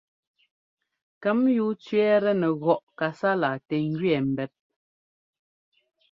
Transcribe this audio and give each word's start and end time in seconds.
Kɛmyúu 1.21 1.71
tsẅɛ́ɛtɛ 1.81 2.31
nɛ 2.41 2.47
gɔꞌ 2.61 2.81
kasala 2.99 3.49
tɛ 3.67 3.75
ŋgẅɛɛ 3.91 4.19
mbɛ́p. 4.29 4.51